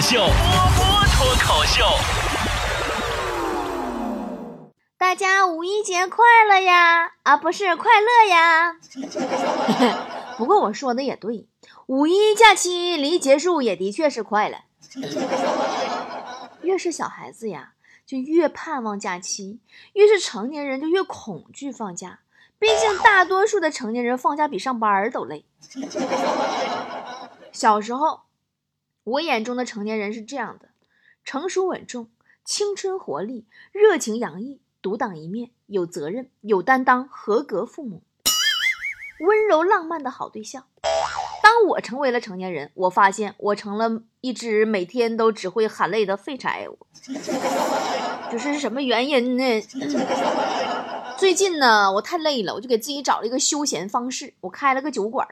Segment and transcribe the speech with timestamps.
[0.00, 0.24] 秀，波
[0.76, 1.84] 波脱口秀。
[4.96, 7.12] 大家五一节快乐呀！
[7.22, 8.76] 啊，不是快乐呀。
[10.38, 11.46] 不过我说的也对，
[11.86, 14.60] 五一假期离结束也的确是快了。
[16.62, 17.72] 越是小孩子呀，
[18.06, 19.58] 就越盼望假期；
[19.92, 22.20] 越是成年人，就越恐惧放假。
[22.58, 25.44] 毕竟大多数的成年人放假比上班都累。
[27.52, 28.20] 小时候，
[29.04, 30.68] 我眼中的成年人是这样的：
[31.24, 32.10] 成熟稳重、
[32.44, 38.02] 青春活力、热情洋溢、独当一面、有责任、有担当、合格父母、
[39.20, 40.66] 温柔浪漫的好对象。
[41.42, 46.68] 当我成为了成年人，我发现我成了一只每天都只会喊累的废柴。
[48.30, 49.62] 就是什么原因呢？
[51.16, 55.26] 最近呢，我太累了，我就给自己找了一个休闲方式，我开了个酒馆。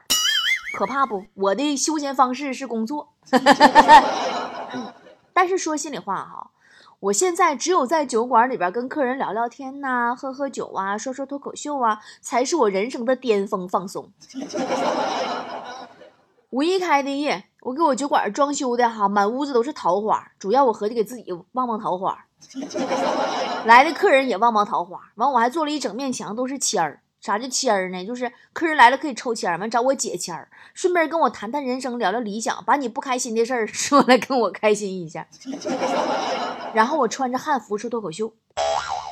[0.73, 1.25] 可怕不？
[1.33, 3.09] 我的休闲方式是工作。
[5.33, 6.51] 但是说心里话哈，
[6.99, 14.11] 我现在只有在酒馆里边跟客人聊聊天呐，喝喝酒啊，说说脱口秀啊，才是我人生的巅峰放松。
[16.51, 20.31] 五一开的夜，我给我酒馆装修的哈，满屋子都是桃花。
[20.39, 22.25] 主要我合计给自己旺旺桃花，
[23.65, 24.99] 来的客人也旺旺桃花。
[25.15, 27.01] 完，我还做了一整面墙都是签儿。
[27.21, 28.05] 啥叫签儿呢？
[28.05, 35.27] 就是客人来了可以抽签儿，完找我解签儿，顺便跟我谈谈人生，聊聊理想，把你不开心的事儿 说来跟我开心一下。
[36.73, 38.33] 然后我穿着汉服说脱口秀，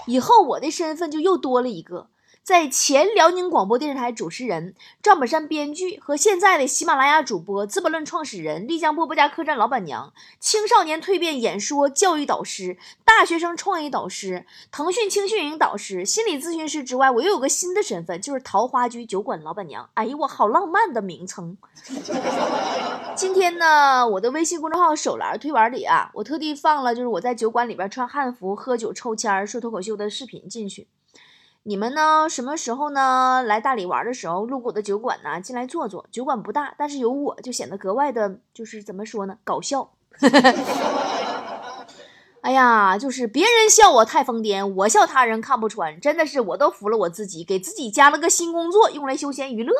[0.05, 2.07] 以后我的身份就又多了一个。
[2.47, 19.89] 在前辽宁广播电视台主持人、赵本山编剧和现在的喜马拉雅主播、资本论创始人、丽江波波家客栈老板娘、青少年蜕变演说教育导师、大学生创业导师、腾讯青训营导师、心理咨询师之外，我又有个新的身份，就是桃花居酒馆老板娘。
[19.95, 21.57] 哎呦，我好浪漫的名称！
[23.13, 30.87] 今天呢，我的微信公众号手栏推文里啊，我特地放了就是我在酒馆里边穿汉服喝酒抽签说脱口秀的视频进去。
[31.67, 32.29] 你们呢？
[32.29, 33.43] 什么时候呢？
[33.45, 36.07] 来大理玩的时候，路过我的酒馆呢，进来坐坐。
[36.09, 39.37] 酒馆不大，但是有我就显得格外的，就是怎么说呢？
[39.43, 39.91] 搞笑。
[42.39, 49.73] 哎呀，就是别人笑我太疯癫，我笑他人看不穿，真的是我都服了我自己，给自己加了个新工作，用来休闲娱乐。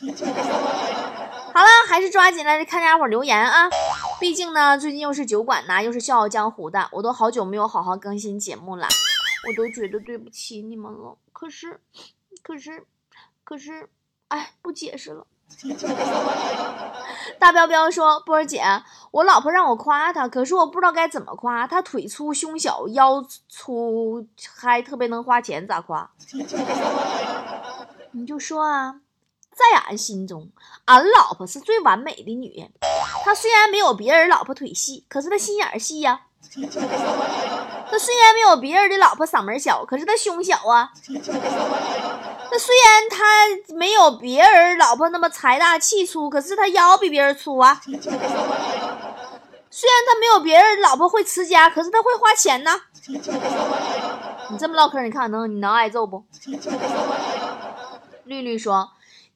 [1.54, 3.66] 好了，还是抓紧来看家伙留言啊！
[4.20, 8.86] 毕竟呢，最近又是酒馆呐，又是笑傲江湖的，我都好久没有好好更新节目了。
[9.48, 11.80] 我都觉得对不起你们了，可是，
[12.42, 12.84] 可是，
[13.44, 13.88] 可是，
[14.28, 15.26] 哎，不解释了。
[17.40, 18.62] 大彪彪说：“波儿姐，
[19.10, 21.66] 我老婆让我夸她，可是我不知道该怎么夸。
[21.66, 26.10] 她腿粗、胸小、腰粗，还特别能花钱，咋夸？
[28.12, 29.00] 你就说啊，
[29.50, 30.50] 在俺心中，
[30.84, 32.70] 俺老婆是最完美的女人。
[33.24, 36.26] 她虽然没有别人老婆腿细，可是她心眼细呀。”
[37.90, 40.90] 他虽然没有别人的老婆嗓门小，可是他胸小啊。
[42.52, 47.80] 那虽然他没有别人老婆那么财大气粗，可是他腰比别人粗啊。
[49.72, 52.72] 虽然他没有别人老婆会持家，可是他会花钱呢。
[54.50, 56.24] 你这么唠嗑，你看能你能挨揍不？
[58.24, 58.90] 绿绿说。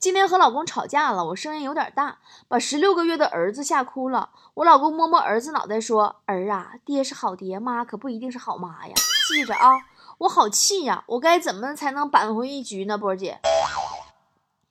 [0.04, 4.28] 今天和老公吵架了，我声音有点大，把十六个月的儿子吓哭了。
[4.52, 8.92] 我老公摸摸儿子脑袋说：“儿啊，爹是好爹，妈可不一定是好妈呀，
[9.26, 9.70] 记着啊！”
[10.20, 12.98] 我好气呀，我该怎么才能扳回一局呢？
[12.98, 13.40] 波儿姐，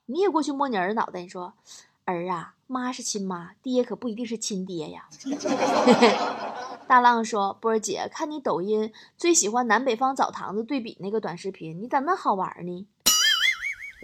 [0.06, 1.54] 你也过去摸你儿子脑袋，你说
[2.06, 5.08] ：“儿啊，妈是亲妈，爹可不一定是亲爹呀。
[6.86, 12.86] ”大浪说：“波儿姐，看你抖音最喜欢南北方澡堂子对比那个短视频，你咋那好玩呢？”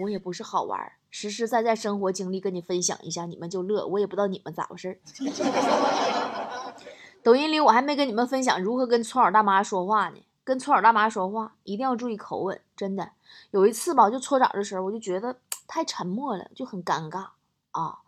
[0.01, 0.93] 我也不是好玩。
[1.11, 3.87] 实实在在生活经历跟你分享一下，你们就乐。
[3.87, 5.01] 我也不知道你们咋回事
[7.23, 10.17] 抖音里我还没跟你们分享如何跟搓澡大妈说话呢。
[10.43, 13.11] 跟搓澡大妈说话一定要注意口吻，真的。
[13.51, 15.37] 有一次吧，就搓澡的时候，我就觉得
[15.69, 17.27] 太沉默了，就很尴尬
[17.73, 17.99] 啊。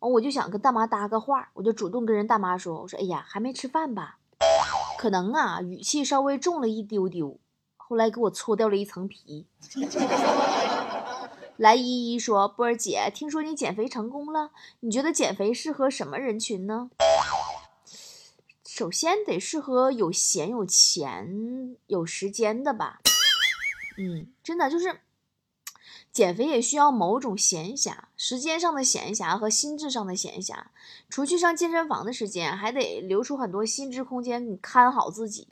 [0.00, 4.18] 我就想跟大妈搭个话，我就主动跟人大妈说：“我说，哎呀，还没吃饭吧？
[4.98, 7.38] 可能啊，语气稍微重了一丢丢。
[7.76, 9.46] 后来给我搓掉了一层皮。”
[11.56, 16.90] 来依依说：“波儿姐，听说你减肥成功了，你觉得减肥适合什么人群呢？
[18.66, 23.00] 首先得适合有闲、有钱、有时间的吧。
[23.96, 25.00] 嗯，真的就是
[26.10, 30.64] 减肥也需要某种闲暇，时间上的闲暇和心智上的闲暇。
[31.08, 35.46] 除去上健身房的时间，还得留出很多心智空间，你看好自己，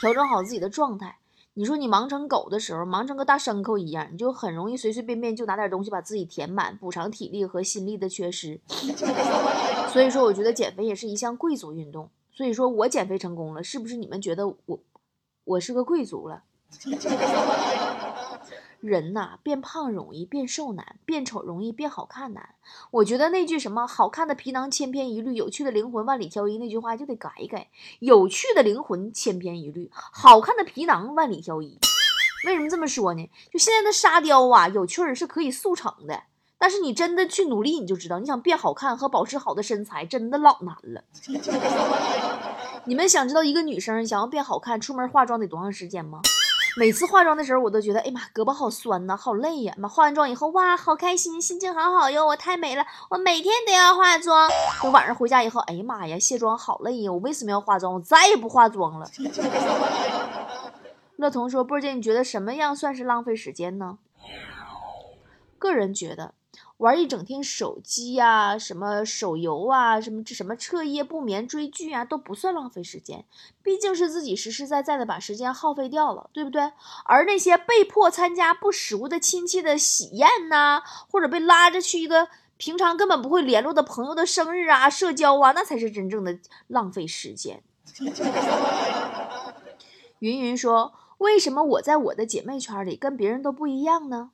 [0.00, 1.18] 调整好自己的状态。”
[1.58, 8.60] 你说你忙成狗的时候，忙成个大牲口一样，你就很容易随随便便就拿点东西把自己填满，补偿体力和心力的缺失。
[9.88, 12.10] 所以说，我觉得减肥也是一项贵族运动。
[12.30, 14.78] 所以说我减肥成功了，是不是你们觉得我
[15.44, 16.42] 我是个贵族了？
[18.86, 22.50] 人呐，变胖容易，变瘦难；变丑容易，变好看难。
[22.90, 27.68] 我觉得那句什么“好看的皮囊千篇一律，有趣的灵魂万里挑一”那句话就得改一改。
[27.98, 31.78] 有趣的灵魂千篇一律，好看的皮囊万里挑一。
[32.46, 33.30] 为什么这么说呢？
[33.52, 36.22] 就现在的沙雕啊，有趣儿是可以速成的，
[36.58, 41.02] 但是你真的去努力，你就知道，你想变好看和保持好的身材，真的老难了。
[42.86, 46.20] 你们想知道一个女生想要变好看，出门化妆得多长时间吗？
[46.78, 49.74] 每次化妆的时候，我都觉得，哎妈，胳膊好酸呐，好累呀。
[49.78, 54.48] 妈，化完妆以后，哇，好开心，心情好好哟，我太美了，我每天都要化妆。
[54.84, 57.94] 我晚上回家以后，哎呀妈呀，卸妆好累呀，我为什么要化妆？
[57.94, 59.08] 我再也不化妆了。
[61.16, 63.96] 乐童说：“波姐，你觉得什么样算是浪费时间呢？”
[65.58, 66.34] 个人觉得，
[66.78, 73.24] 玩一整天手机呀、什么手游啊、什么这什么彻夜不眠追剧啊，都不算浪费时间，
[73.62, 76.72] 毕竟是自己实实在在的把时间耗费掉了，对不对？
[77.04, 87.62] 而那些被迫参加不熟的亲戚的喜宴呐，或者被拉着去一个平常根本不会联络的朋友的生日啊、社交啊，那才是真正的浪费时间。
[90.18, 90.92] 云云说。
[91.18, 94.28] 为什么我在我的姐妹圈里跟别人都不一样呢？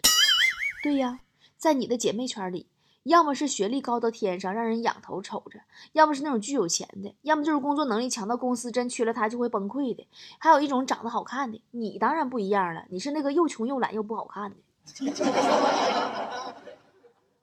[0.83, 1.21] 对呀，
[1.62, 2.67] 在你的姐妹圈里，
[3.05, 5.61] 要么是学历高到天上让人仰头瞅着，
[5.93, 11.62] 要么是那种巨有钱的，要么就是工作能力强到公司真缺了他就会崩溃的，还有一种长得好看的。
[11.70, 14.56] 你当然不一样了，你是那个又穷又懒又不好看的。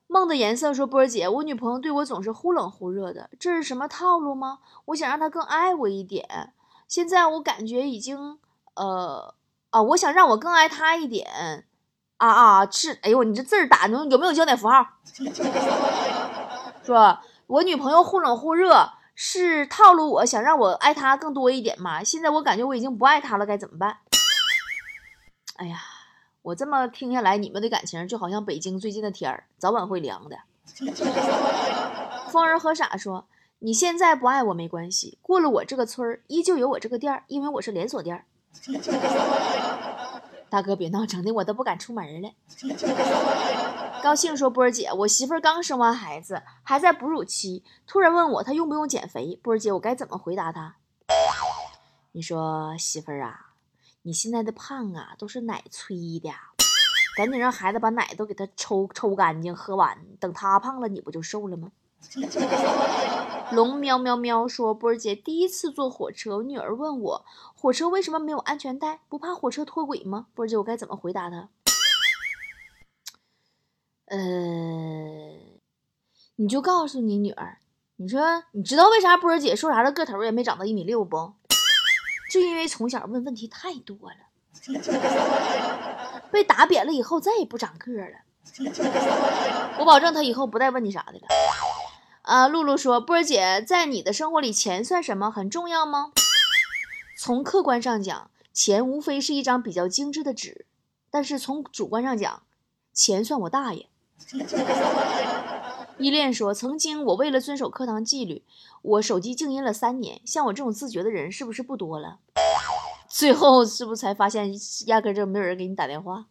[0.08, 4.60] 梦的颜色说：“波儿姐，我女朋友对我总是忽冷忽热的，这是什么套路吗？
[4.88, 6.52] 我想让她更爱我一点，
[6.90, 8.38] 现在我感觉已经……”
[8.76, 9.34] 呃
[9.70, 11.66] 啊，我想让我更爱她一点，
[12.20, 14.86] 啊啊是，哎呦，你这字儿打的有没有焦点符号？
[16.84, 17.18] 说，
[17.48, 22.04] 我女朋友忽冷忽热，是套路我想让我爱她更多一点嘛？
[22.04, 23.98] 现在我感觉我已经不爱她了，该怎么办？
[25.56, 25.80] 哎呀，
[26.42, 30.38] 我这么听下来，你们的感情就好像北京最近的天儿，早晚会凉的。
[32.30, 33.28] 风儿和傻说，
[33.60, 38.26] 你现在不爱我没关系，过了我这个村儿，依旧有我这个店儿，因为我是连锁店儿。
[40.50, 42.32] 大哥别闹，整的我都不敢出门了。
[44.02, 49.38] 高兴说：“波儿姐，我媳妇儿刚生完孩子，还在哺乳期，突然问我她用不用减肥。
[49.44, 50.78] 波儿姐，我该怎么回答她？
[52.14, 53.52] 你说媳妇儿啊，
[54.04, 56.32] 你现在的胖啊，都是奶催的，
[57.18, 61.72] 赶紧让孩子把奶都给他抽抽干净，喝完，等他胖了，你不就瘦了吗？”
[63.52, 67.26] 龙喵喵喵说：“波儿姐第一次坐火车，我女儿问我，
[67.56, 69.00] 火车为什么没有安全带？
[69.10, 70.28] 不怕火车脱轨吗？
[70.36, 71.50] 波儿姐，我该怎么回答她？
[74.06, 74.18] 呃，
[76.36, 77.58] 你就告诉你女儿，
[77.96, 81.34] 你说你知道为啥波儿姐说啥的个头也没长到一米六不？
[82.32, 84.18] 就因为从小问问题太多了，
[86.32, 88.20] 被打扁了以后再也不长个了。
[89.80, 91.22] 我保证她以后不再问你啥的了。”
[92.30, 95.32] 啊，露露说：“波儿姐，在你的生活里，钱算什么？
[95.32, 96.12] 很重要吗？
[97.18, 100.66] 从客观上讲，钱无非是一张比较精致的纸；
[101.10, 102.44] 但是从主观上讲，
[102.94, 103.90] 钱算我大爷。
[105.98, 108.44] ”依恋说：“曾经我为了遵守课堂纪律，
[108.84, 110.22] 我手机静音了三年。
[110.24, 112.20] 像我这种自觉的人，是不是不多了？
[113.10, 114.54] 最后是不是才发现，
[114.86, 116.28] 压根就没有人给你打电话？”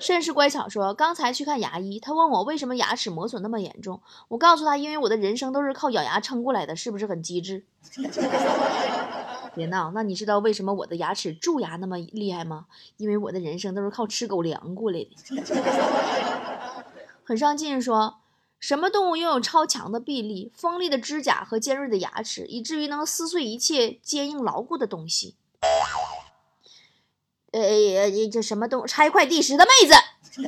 [0.00, 4.00] 甚是乖巧说：“刚才去看牙医，他问我为什么牙齿磨损那么严重。
[4.28, 7.64] 我告诉他，因为我的人生都是靠咬牙撑过来的，是不是很机智？”
[9.54, 12.66] 别闹，那你知道为什么我的牙齿蛀牙那么厉害吗？
[12.96, 15.10] 因为我的人生都是靠吃狗粮过来的。
[17.24, 18.20] 很上进说
[18.58, 25.34] ：“什么动物拥有超强的臂力、锋利的指甲和尖锐的牙齿，以至于能撕碎一切坚硬牢固的东西？”
[27.52, 28.86] 呃，这什么东？
[28.86, 29.94] 拆快递时的妹子。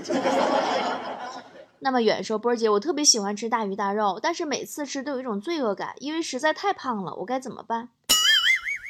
[1.80, 7.88] 那么远说，波儿姐，我特别喜欢吃大鱼大肉，但是每次吃都有一种罪恶感，因为实在太胖了，我该怎么办？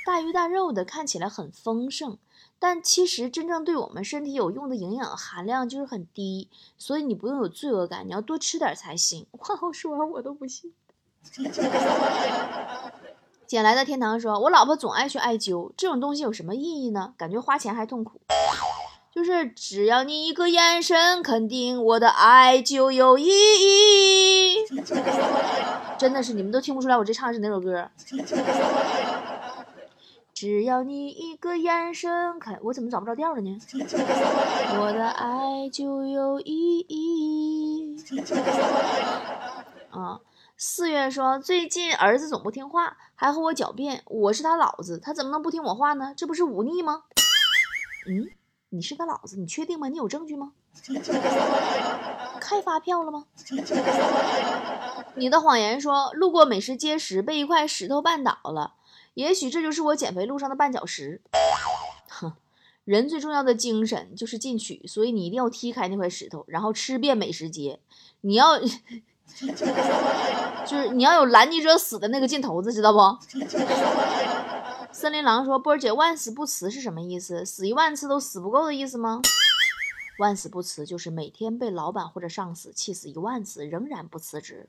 [0.04, 2.19] 大鱼大肉的看起来很丰盛，
[2.59, 9.26] 但其实真正对我们身体有用的营养含量就是很低，所以你不用有罪恶感，你要多吃点才行。
[9.38, 10.75] 话后说完我都不信。
[13.52, 17.12] 捡来的天堂说：“我老婆总爱去艾灸，这种东西有什么意义呢？
[17.18, 18.18] 感觉花钱还痛苦。
[19.14, 24.56] 就是只要你一个眼神肯定，我的爱就有意义。
[25.99, 27.90] 真的是你们都听不出来我这唱的是哪首歌？
[30.32, 33.59] 只要你一个眼神看，我怎么找不着调了呢？
[34.80, 37.99] 我的爱就有意义。
[39.92, 40.21] 啊。”
[40.64, 46.14] 四月说，最近儿子总不听话，还和我狡辩，我是他老子，他怎么能不听我话呢？
[46.16, 47.02] 这不是忤逆吗？
[48.07, 48.31] 嗯，
[48.69, 49.88] 你是他老子，你确定吗？
[49.88, 50.52] 你有证据吗？
[52.40, 53.26] 开发票了吗？
[55.16, 58.75] 你的谎言说，路过美食街时被一块石头绊倒了，
[59.14, 61.21] 也许这就是我减肥路上的绊脚石。
[62.09, 62.35] 哼，
[62.85, 67.81] 人最重要的精神就是进取，所以你一定要踢开那块石头，然后吃遍美食街。
[68.21, 68.61] 你要，
[70.66, 72.98] 就是你要有拦你者死的那个劲头子，知道不？
[74.92, 77.44] 森林狼说：“波儿姐，万死不辞是什么意思？
[77.44, 79.20] 死一万次都死不够的意思吗？”
[80.18, 84.68] 万死不辞就是每天被老板或者上司气死一万次，仍然不辞职。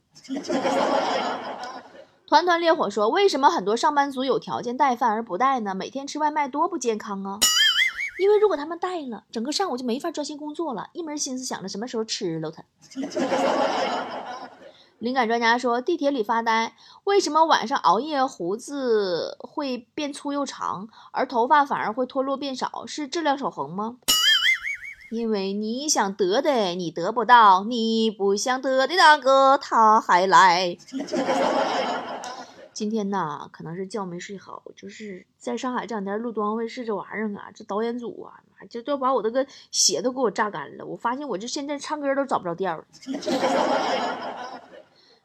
[2.25, 5.75] 团团烈火说：“为什么很多上班族有条件带饭而不带呢？
[5.75, 7.39] 每天吃外卖多不健康啊！
[8.17, 12.63] 因为如果他们带了，整个上午就没法专心工作了，一门心思想着什么时候吃了它。”
[15.03, 22.85] 灵感专家说：“地铁里发呆，为什么晚上熬夜胡子会变粗又长，而头发反而会脱落变少？
[22.87, 23.97] 是质量守恒吗？”
[25.11, 30.77] 因为你想得的你得不到，你不想得的那个他还来。
[32.71, 40.85] 今天呐，可能是觉没睡好，就是在上海这两天录东方卫视这玩意儿啊，这导演组啊，就都把我这个血都给我榨干了。
[40.85, 42.85] 我发现我这现在唱歌都找不着调了。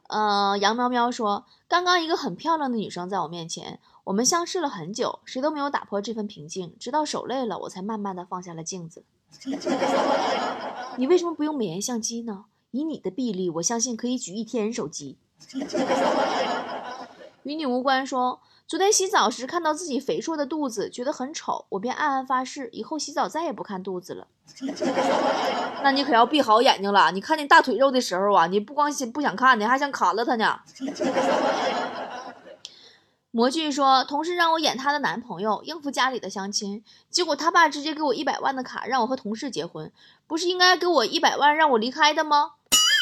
[0.09, 9.05] 呃，杨喵喵说，刚刚一个很漂亮的女生在我面前，我们相视了很久，谁都没有打破这份平静，直到手累了，我才慢慢的放下了镜子。
[10.97, 12.47] 你为什么不用美颜相机呢？
[12.71, 15.19] 以你的臂力，我相信可以举一天手机。
[17.45, 18.07] 与你无关。
[18.07, 24.27] 说昨天洗澡时看到自己肥硕的肚子，觉得很丑，我便暗暗发誓，以后洗澡再也不看肚子了。
[25.83, 27.11] 那你可要闭好眼睛了。
[27.13, 30.61] 你看见大腿肉的时候啊，你不光心不想看，你还想砍了他呢。
[33.31, 39.91] 魔具说，同事让我演她的男朋友，应付家里的相亲，结果他爸直接给我一百万的卡，让我和同事结婚，
[40.27, 42.53] 不是应该给我一百万让我离开的吗？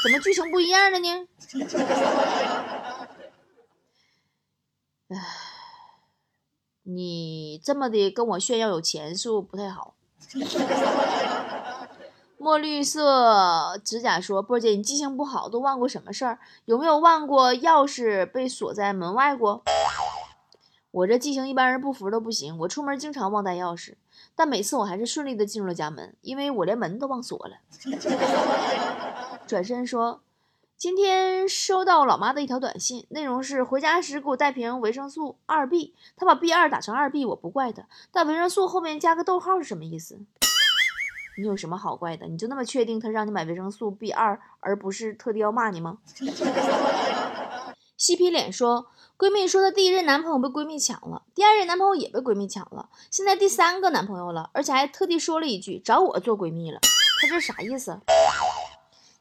[0.05, 1.27] 怎么剧情不一样了呢？
[5.09, 5.17] 唉，
[6.88, 9.95] 你这么的跟我炫耀有钱，是不是不太好？
[12.38, 16.38] 墨绿色指甲说：“波姐，你记性不好，都忘过什么事儿？
[16.66, 19.64] 有没有忘过钥匙被锁在门外过？”
[20.93, 23.97] 我这记性一般人不服都不行，我出门经常忘带钥匙，
[24.37, 27.57] 但每次我还是顺利的进入了家门，因为我连门都忘锁了。
[29.49, 30.21] 转身说。
[30.78, 35.95] 今天收到老妈的一条短信，内容是回家时给我带瓶维生素二 B。
[36.14, 37.83] 她把 B 二打成二 B，我不怪她。
[38.12, 40.18] 但维生素后面加个逗号是什么意思？
[41.40, 42.26] 你有什么好怪的？
[42.26, 45.97] 你就那么确定她让你买维生素 B 二，而不是特地要骂你吗？
[47.97, 56.78] 嬉皮脸说，闺蜜说她第一任男朋友被闺蜜抢了，第二任男朋友也被闺蜜抢了，现在第三个男朋友了，而且还特地说了一句找我做闺蜜了。
[57.23, 57.99] 她这啥意思？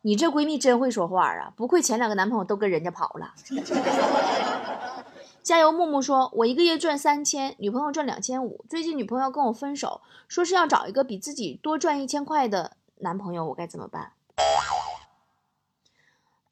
[0.06, 1.52] 你这闺蜜真会说话啊！
[1.56, 3.34] 不愧前两个男朋友都跟人家跑了。
[5.42, 8.64] 加油，木木说：“我一个月赚三千，女朋友赚两千五。
[8.70, 14.12] 最近女朋友跟我分手，说是要找一个比自己多赚一千块的男朋友，我该怎么办？”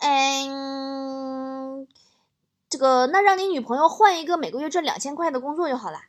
[0.02, 1.88] 嗯，
[2.68, 6.00] 这个，那让你女朋友换一个每个月赚两千块的工作就好了。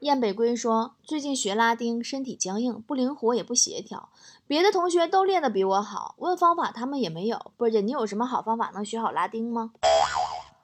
[0.00, 4.10] 燕北归说：“最近学拉丁，身体僵硬，不灵活也不协调。
[4.46, 7.52] 别的同学都练得比我好，问方法他们也没有。
[7.56, 9.72] 波姐，你有什么好方法能学好拉丁吗？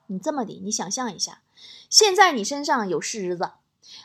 [0.07, 1.39] 你这么的，你想象一下，
[1.89, 3.49] 现在你身上有虱子，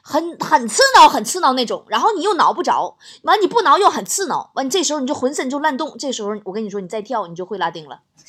[0.02, 8.00] 很很刺挠，很刺挠那种，然后你又挠不着，完你不挠又很刺挠，完你这时候你就浑身就乱动，这时候我跟你说，你再跳，你就会拉丁了。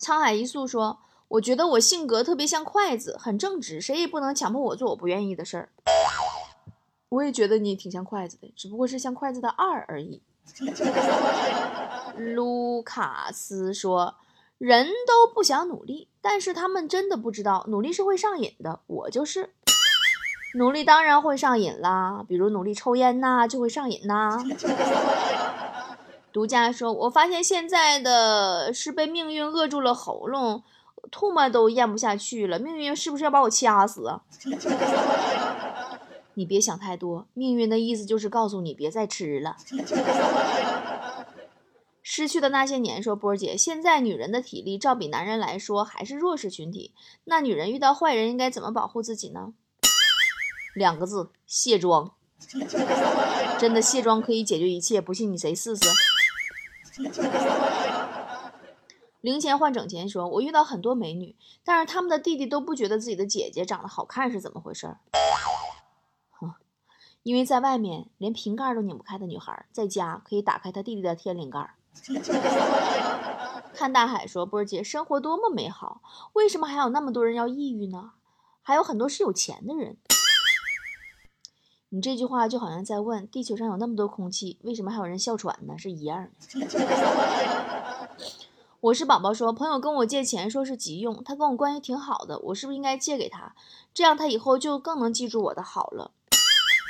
[0.00, 0.98] 沧海一粟说。
[1.32, 5.70] 我觉得我性格特别像筷子，很正直，谁也不能强迫我做我不愿意的事儿。
[7.08, 10.20] 我也觉得你挺像筷子的，只不过是像筷子的二而已。
[12.16, 14.16] 卢卡斯说
[14.58, 18.80] ：“人都不想努力，但是他们真的不知道努力是会上瘾的。
[18.86, 19.54] 我就是，
[20.56, 24.38] 努力当然会上瘾啦，比如努力抽烟呐，就会上瘾呐。
[26.30, 30.62] ”独家说：“我发现现在的是被命运扼住了喉咙。”
[31.10, 34.22] 吐沫都咽不下去了，命运是不是要把我掐死啊？
[36.34, 39.56] 你别想太多，命运的意思就是告诉你别再吃了。
[42.02, 46.92] 失去的那些年，说波姐，现在女人的体力照比男人来说还是弱势群体，
[47.24, 49.52] 那女人遇到坏人应该怎么保护自己呢？
[50.74, 52.12] 两个字：卸妆。
[53.58, 55.84] 真的卸妆可以解决一切，不信你谁试试？
[59.22, 64.96] 零钱换整钱说：“我遇到很多美女，但是他们的弟弟都不觉得自己的姐姐长得好看，是怎么回事？”
[66.32, 66.52] 哼，
[67.22, 71.74] 因为在外面连瓶盖都拧不开的女孩，在家可以打开她弟弟的天灵盖。
[73.72, 76.02] 看大海说：“波儿姐，生活多么美好，
[76.32, 78.14] 为什么还有那么多人要抑郁呢？
[78.60, 79.96] 还有很多是有钱的人。”
[81.90, 85.78] 你这句话就好像在问：地球上有那么多空气，为什么还有人哮喘呢？
[85.78, 88.01] 是一样的。
[88.82, 93.54] 我是宝宝说，朋友跟我借钱，说是急用，他跟我关系挺好的，我是不是应该借给他？
[93.94, 96.10] 这样他以后就更能记住我的好了。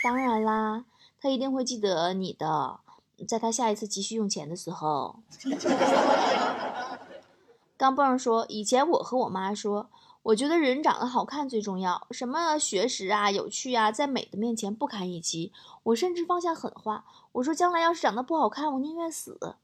[0.02, 0.86] 当然啦，
[1.20, 2.80] 他一定会记得你的，
[3.28, 5.16] 在他下一次急需用钱的时候。
[7.76, 9.90] 钢蹦说，以前我和我妈说。
[10.22, 15.52] 我觉得人长得好看最重要，什么学识啊、有趣啊，在美的面前不堪一击。
[15.82, 19.56] 我甚至放下狠话，我说将来要是长得不好看，我宁愿死。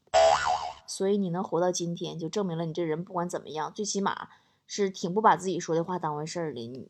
[0.89, 4.29] 所以你能活到今天，就证明了你这人不管怎么样，最起码
[4.67, 6.67] 是挺不把自己说的话当回事儿的。
[6.67, 6.89] 你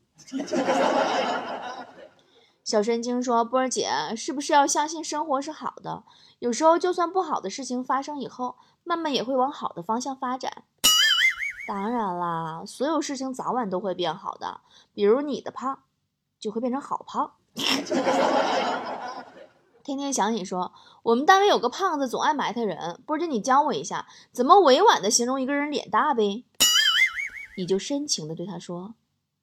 [2.64, 6.04] 小神经说：“波儿姐，是不是要相信生活是好的？
[6.38, 10.64] 有时候就算不好的事情发生以后，慢慢也会往好的方向发展。”
[11.66, 14.60] 当然啦，所有事情早晚都会变好的。
[14.94, 15.80] 比如你的胖，
[16.38, 17.32] 就会变成好胖。
[19.88, 26.44] 天天想你说，我们单位有个胖子总爱埋汰人，波姐你教我一下，怎么委婉的形容一个人脸大呗？
[27.56, 28.96] 你就深情的对他说，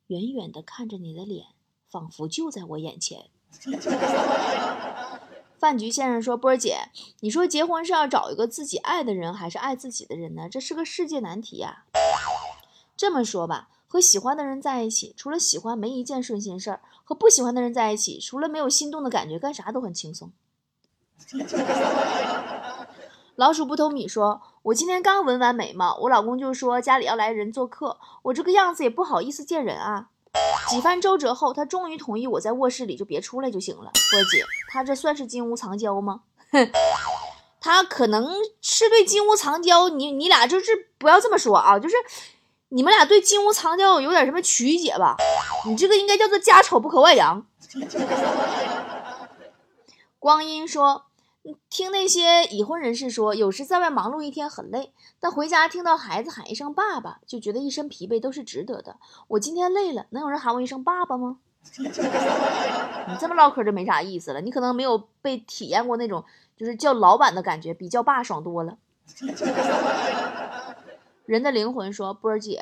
[0.06, 1.48] 远远的看着你的脸，
[1.90, 3.32] 仿佛就在我眼前。
[5.58, 6.90] 饭局先生说：“波姐，
[7.22, 10.48] 你说结婚是要找一个自己爱的人，还是爱自己的人呢？
[10.48, 11.86] 这是个世界难题呀。
[12.96, 20.32] 这么说吧，和喜欢的人在一起，除了喜欢，没一件顺心事儿；和不喜欢的人在一起，除了没有心动的感觉，干啥都很轻松。”
[23.36, 30.10] 老鼠不偷米说：“我今天刚纹完眉毛，我老公就说家里要来人做客，我这个样子也不好意思见人啊。”
[30.70, 33.84] 几番周折后，他终于同意我在卧室里就别出来就行了。
[33.84, 36.21] 波姐，他这算是金屋藏娇吗？
[36.52, 36.69] 哼，
[37.62, 39.89] 他可能是对金屋藏娇。
[39.89, 41.95] 你你俩就是不要这么说啊，就是
[42.69, 45.15] 你们俩对金屋藏娇有点什么曲解吧？
[45.67, 47.45] 你这个应该叫做家丑不可外扬。
[50.19, 51.06] 光阴说。
[51.69, 58.95] 听那些已婚人士说，有时在外忙碌一天很累，但回家听到孩子喊一声“爸爸”，就觉得一身疲惫都是值得的。
[59.28, 61.38] 我今天累了，能有人喊我一声“爸爸”吗？
[61.78, 64.41] 你这么唠嗑就没啥意思了。
[64.41, 66.25] 你可能没有被体验过那种
[66.58, 68.80] 就是叫老板的感觉，比叫爸爽多了。
[71.26, 72.62] 人的灵魂说：“波儿姐，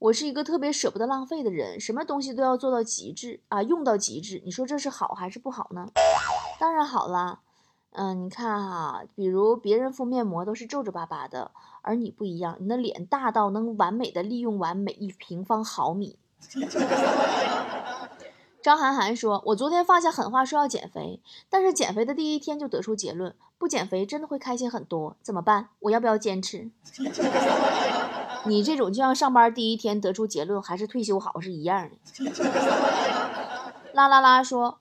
[0.00, 4.42] 我是一个特别舍不得浪费的人，什么东西都要做到极致啊，用到极致。
[4.44, 5.86] 你说这是好还是不好呢？
[6.58, 7.40] 当然好啦。”
[7.92, 11.50] 嗯，你看哈，比如别人敷面膜都是皱皱巴巴的，
[11.82, 16.16] 而你不一样，你的脸大到能完美的利用完每一平方毫米。
[18.62, 25.68] 张涵涵说：“我昨天放下狠话说要减肥，但是减肥的第一天就得出结论，不减肥真的会开心很多，怎么办？
[25.80, 26.68] 我要不要坚持？”
[28.44, 31.96] 你这种就像上班第一天得出结论还是退休好是一样的。
[33.92, 34.78] 啦啦啦说。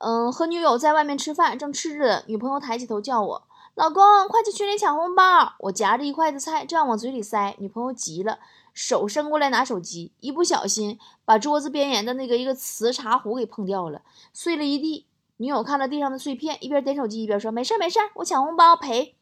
[0.00, 3.42] 嗯，和女友在外面吃饭，正吃着，女朋友抬起头叫我
[3.74, 8.38] ：“老公，快去群里抢红包！”我夹着一筷子菜，正要往嘴里塞，女朋友急了，
[8.80, 15.04] 手伸过来拿手机，一不小心把桌子边沿的那个一个瓷茶壶给碰掉了，碎了一地。
[15.38, 19.16] 女友看了地上的碎片，一边点手机一边说：“没事没事，我抢红包赔。”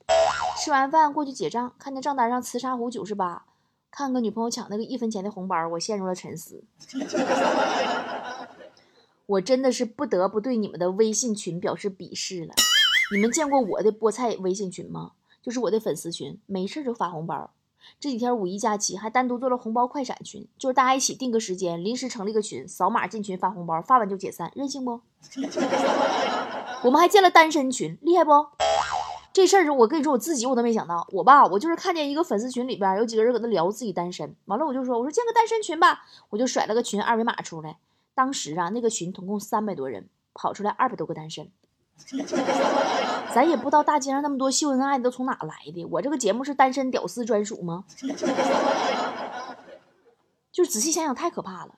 [0.62, 3.46] 吃完饭过去结账，看见账单上瓷茶壶九十八，
[3.90, 6.62] 看个女朋友抢那个一分钱的红包，我陷入了沉思。
[9.24, 12.52] 我真的是不得不对你们的微信群表示鄙视了。
[13.10, 15.12] 你们见过我的菠菜微信群吗？
[15.42, 17.52] 就是我的粉丝群，没事就发红包。
[17.98, 25.00] 这几天五一假期还单独做了红包快闪群，就是大家一起定个时间，临时成立个群，扫码进群发红包，发完就解散，任性不？
[26.84, 28.32] 我们还建了单身群，厉害不？
[29.32, 31.06] 这事儿我跟你说，我自己我都没想到。
[31.12, 37.76] 我吧，我就是看见一个粉丝群里边有几个人搁那聊自己单身，完了我就说，我说建个单身群吧，我就甩了个群二维码出来。
[38.14, 41.50] 当时啊，那个群总共三百多人，跑出来二百多个单身。
[43.36, 45.84] 咱也不知道大街上那么多秀恩爱的都从哪来的。
[45.84, 47.84] 我这个节目是单身屌丝专属吗？
[50.50, 51.74] 就仔细想想，太可怕了。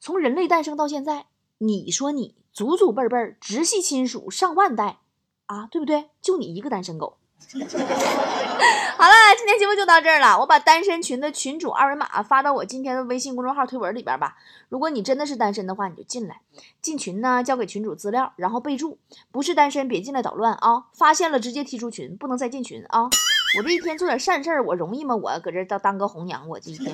[0.00, 1.26] 从人类诞生到现在，
[1.58, 4.98] 你说你祖祖辈辈直系亲属上万代
[5.46, 6.10] 啊，对不对？
[6.20, 7.18] 就你一个单身狗。
[7.56, 10.38] 好了，今天节目就到这儿了。
[10.40, 14.36] 我把单身群的群主二维码发到我今天的微信公众号推文里边吧。
[14.68, 16.40] 如果你真的是单身的话，你就进来。
[16.82, 18.98] 进群呢，交给群主资料，然后备注
[19.30, 20.86] 不是单身，别进来捣乱啊！
[20.92, 23.02] 发现了直接踢出群，不能再进群啊！
[23.58, 25.14] 我这一天做点善事儿，我容易吗？
[25.14, 26.92] 我搁这当当个红娘，我这一天。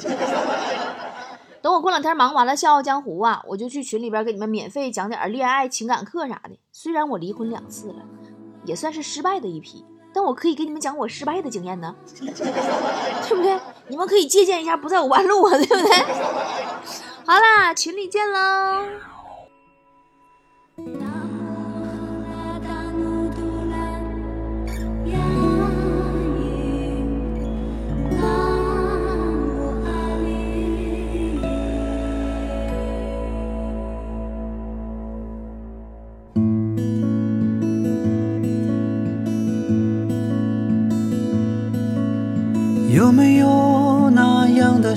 [1.62, 6.59] 等我过两天忙完了《笑傲江湖》啊，我就去群里边给你们免费讲点恋爱情感课啥的。
[6.72, 8.02] 虽然我离婚两次了，
[8.66, 9.85] 也算是失败的一批。
[10.14, 13.59] 但我可以给你们讲我失败的经验呢， 对不对？
[13.88, 15.96] 你们可以借鉴一下，不在我弯路啊，对不对？
[17.27, 18.85] 好啦，群里见喽。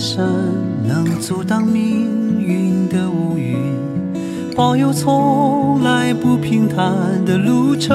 [0.06, 0.24] 山，
[0.88, 3.58] 能阻挡命运的乌云，
[4.56, 7.92] 保佑从来不平坦的路程？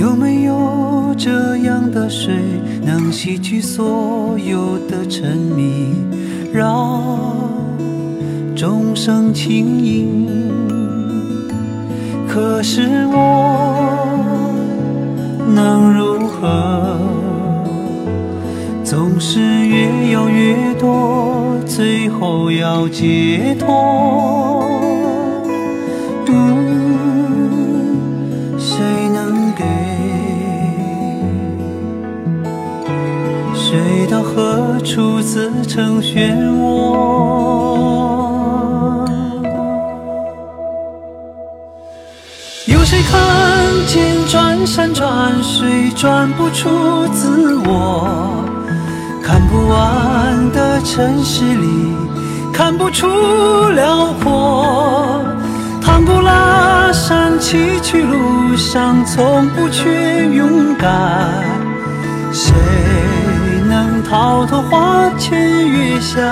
[0.00, 2.34] 有没有这样的水，
[2.82, 5.92] 能洗去所有的沉迷，
[6.50, 7.04] 让
[8.56, 10.26] 众生轻盈？
[12.26, 14.08] 可是我
[15.54, 17.17] 能如何？
[18.88, 24.64] 总是越要越多，最后要解脱。
[26.26, 27.98] 嗯，
[28.58, 28.78] 谁
[29.12, 29.62] 能给？
[33.54, 36.66] 谁到何处自成漩涡？
[42.64, 43.20] 有谁看
[43.86, 48.47] 见转山转水转不出自我？
[49.28, 51.94] 看不完的城市里
[52.50, 53.06] 看不出
[53.74, 55.22] 辽阔，
[55.82, 61.28] 唐古拉山崎岖路上从不缺勇敢。
[62.32, 62.54] 谁
[63.68, 65.38] 能逃脱花前
[65.68, 66.22] 月下？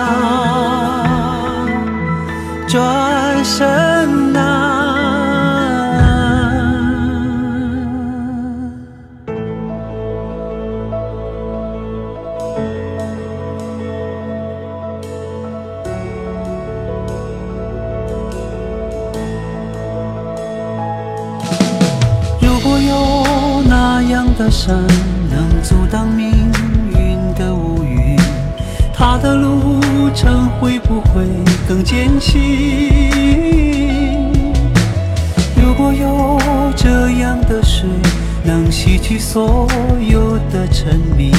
[2.66, 4.75] 转身难。
[4.75, 4.75] 如
[24.36, 24.76] 的山，
[25.30, 26.30] 能阻挡命
[26.90, 28.18] 运的乌云，
[28.92, 29.80] 它的路
[30.14, 31.24] 程会不会
[31.66, 32.40] 更艰辛？
[35.56, 36.38] 如果有
[36.76, 37.88] 这样的水，
[38.44, 39.66] 能洗去所
[40.06, 41.32] 有的沉迷，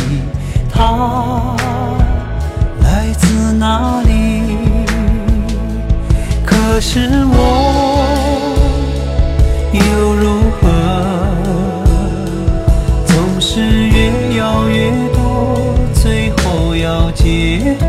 [0.71, 1.55] 它
[2.81, 4.41] 来自哪里？
[6.43, 8.07] 可是我。
[9.73, 10.26] 又如
[17.27, 17.85] 解脱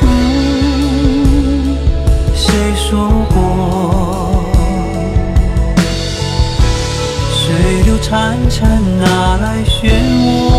[0.00, 1.76] 嗯
[2.34, 3.36] 谁说过？
[7.30, 8.08] 水流潺
[8.48, 9.92] 潺哪来漩
[10.24, 10.49] 涡